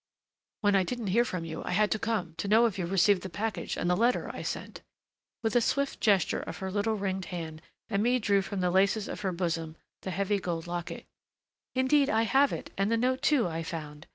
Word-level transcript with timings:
"When 0.61 0.75
I 0.75 0.81
didn't 0.81 1.09
hear 1.13 1.23
from 1.23 1.45
you 1.45 1.63
I 1.63 1.73
had 1.73 1.91
to 1.91 1.99
come, 1.99 2.33
to 2.39 2.47
know 2.47 2.65
if 2.65 2.79
you 2.79 2.87
received 2.87 3.21
the 3.21 3.29
package 3.29 3.77
and 3.77 3.87
letter 3.87 4.31
I 4.33 4.41
sent" 4.41 4.81
With 5.43 5.55
a 5.55 5.61
swift 5.61 6.01
gesture 6.01 6.39
of 6.39 6.57
her 6.57 6.71
little 6.71 6.95
ringed 6.95 7.25
hand 7.25 7.61
Aimée 7.91 8.19
drew 8.19 8.41
from 8.41 8.61
the 8.61 8.71
laces 8.71 9.07
on 9.07 9.17
her 9.17 9.31
bosom 9.31 9.75
that 10.01 10.09
heavy 10.09 10.39
gold 10.39 10.65
locket. 10.65 11.05
"Indeed 11.75 12.09
I 12.09 12.23
have 12.23 12.51
it 12.51 12.71
and 12.79 12.91
the 12.91 12.97
note, 12.97 13.21
too, 13.21 13.47
I 13.47 13.61
found. 13.61 14.07